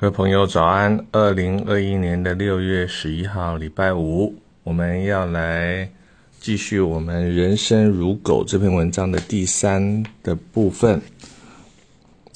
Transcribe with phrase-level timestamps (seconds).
[0.00, 1.04] 各位朋友，早安！
[1.10, 4.32] 二零二一年的六月十一号，礼拜五，
[4.62, 5.90] 我们要来
[6.38, 11.02] 继续我们“人生如狗”这篇文章的第三的部分。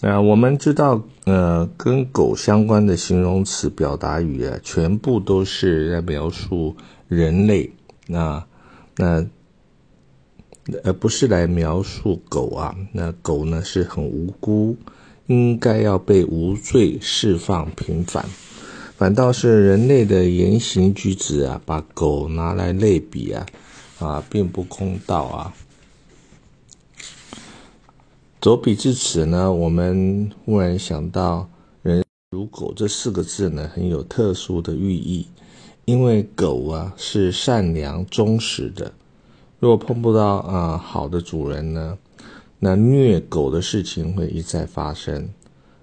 [0.01, 6.74] 那我们知道，呃，跟狗相关的形容词、表达语啊，全部都是在描述
[7.06, 7.71] 人类。
[8.08, 8.44] 那
[8.97, 9.24] 那
[10.83, 12.74] 而不是来描述狗啊。
[12.90, 14.76] 那狗呢，是很无辜。
[15.27, 18.25] 应该要被无罪释放平反，
[18.97, 23.47] 反倒是人类的言行举止啊，把狗拿来类比啊，
[23.99, 25.55] 啊，并不公道啊。
[28.41, 31.49] 走笔至此呢，我们忽然想到
[31.83, 35.29] “人如狗”这四个字呢，很有特殊的寓意，
[35.85, 38.93] 因为狗啊是善良忠实的，
[39.61, 41.97] 如果碰不到啊好的主人呢？
[42.65, 45.29] 那虐狗的事情会一再发生。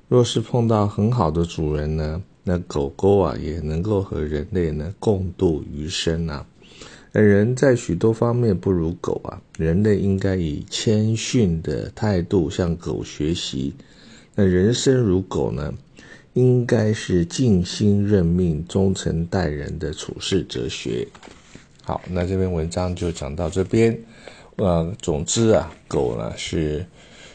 [0.07, 6.47] 若是碰到很好的主人呢，那狗狗啊也能够和人类呢共度余生啊。
[7.11, 13.73] 那人在许多方面不如狗啊，人类应该以谦逊的态度向狗学习。
[14.33, 15.73] 那人生如狗呢，
[16.31, 21.05] 应该是尽心任命、忠诚待人的处世哲学。
[21.83, 23.99] 好，那这篇文章就讲到这边。
[24.59, 26.85] 呃，总之啊，狗呢是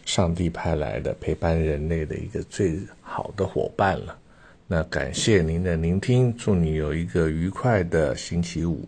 [0.05, 4.15] 上帝派来的陪伴人类的一个最好的伙伴了。
[4.67, 8.87] 那感谢您的聆听，祝你有一个愉快的星期五。